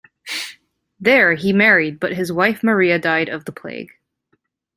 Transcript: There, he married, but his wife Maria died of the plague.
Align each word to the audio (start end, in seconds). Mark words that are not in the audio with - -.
There, 0.99 1.35
he 1.35 1.53
married, 1.53 1.99
but 1.99 2.13
his 2.15 2.31
wife 2.31 2.63
Maria 2.63 2.97
died 2.97 3.29
of 3.29 3.45
the 3.45 3.51
plague. 3.51 3.91